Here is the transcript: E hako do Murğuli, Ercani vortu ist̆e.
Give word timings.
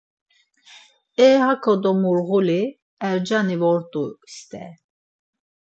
E 1.25 1.27
hako 1.45 1.71
do 1.83 1.91
Murğuli, 2.01 2.61
Ercani 3.09 3.55
vortu 3.61 4.03
ist̆e. 4.29 4.65